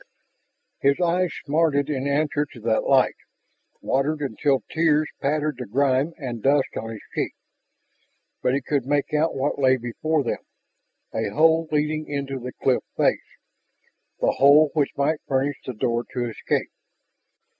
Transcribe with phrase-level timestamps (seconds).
[0.79, 3.13] His eyes smarted in answer to that light,
[3.81, 7.37] watered until tears patterned the grime and dust on his cheeks.
[8.41, 10.39] But he could make out what lay before them,
[11.13, 13.37] a hole leading into the cliff face,
[14.19, 16.71] the hole which might furnish the door to escape.